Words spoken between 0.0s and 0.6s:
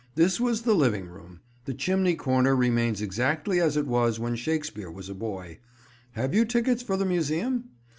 This